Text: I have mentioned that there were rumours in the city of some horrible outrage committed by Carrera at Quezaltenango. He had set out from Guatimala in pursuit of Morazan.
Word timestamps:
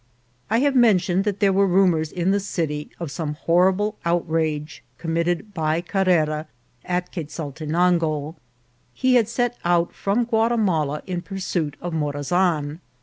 I 0.49 0.61
have 0.61 0.75
mentioned 0.75 1.25
that 1.25 1.41
there 1.41 1.53
were 1.53 1.67
rumours 1.67 2.11
in 2.11 2.31
the 2.31 2.39
city 2.39 2.89
of 2.99 3.11
some 3.11 3.35
horrible 3.35 3.99
outrage 4.03 4.81
committed 4.97 5.53
by 5.53 5.79
Carrera 5.81 6.47
at 6.83 7.11
Quezaltenango. 7.11 8.33
He 8.95 9.13
had 9.13 9.29
set 9.29 9.59
out 9.63 9.93
from 9.93 10.23
Guatimala 10.25 11.03
in 11.05 11.21
pursuit 11.21 11.77
of 11.81 11.93
Morazan. 11.93 12.79